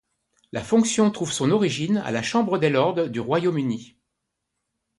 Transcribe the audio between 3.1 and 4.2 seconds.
du Royaume-Uni.